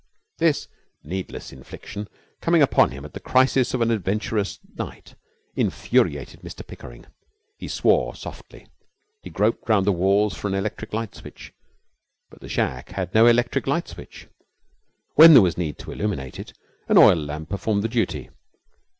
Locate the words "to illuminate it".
15.77-16.57